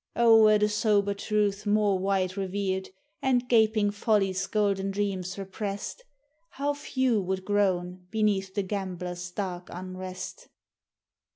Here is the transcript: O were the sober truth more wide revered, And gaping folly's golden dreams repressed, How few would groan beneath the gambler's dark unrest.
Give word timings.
O 0.15 0.41
were 0.41 0.57
the 0.57 0.67
sober 0.67 1.13
truth 1.13 1.67
more 1.67 1.99
wide 1.99 2.35
revered, 2.35 2.89
And 3.21 3.47
gaping 3.47 3.91
folly's 3.91 4.47
golden 4.47 4.89
dreams 4.89 5.37
repressed, 5.37 6.03
How 6.49 6.73
few 6.73 7.21
would 7.21 7.45
groan 7.45 8.07
beneath 8.09 8.55
the 8.55 8.63
gambler's 8.63 9.29
dark 9.29 9.67
unrest. 9.71 10.47